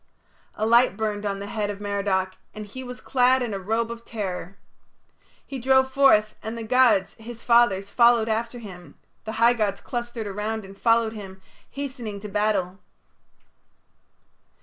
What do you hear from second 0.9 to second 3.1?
burned on the head of Merodach, and he was